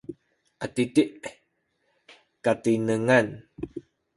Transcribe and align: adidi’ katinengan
adidi’ 0.63 1.03
katinengan 2.43 3.27